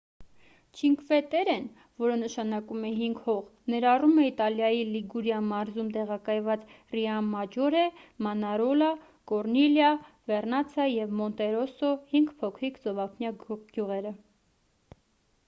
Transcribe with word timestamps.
չինկվե-տերրեն 0.77 1.65
որը 2.03 2.13
նշանակում 2.21 2.85
է 2.87 2.89
հինգ 3.01 3.17
հող 3.25 3.43
ներառում 3.73 4.15
է 4.21 4.23
իտալիայի 4.29 4.79
լիգուրիա 4.93 5.41
մարզում 5.49 5.91
տեղակայված 5.97 6.63
ռիոմաջորե 6.95 7.83
մանարոլա 8.29 8.87
կորնիլիա 9.33 9.91
վերնացա 10.33 10.87
և 10.95 11.13
մոնտերոսո 11.21 11.91
հինգ 12.15 12.33
փոքրիկ 12.41 12.81
ծովափնյա 12.87 13.33
գյուղերը 13.47 14.15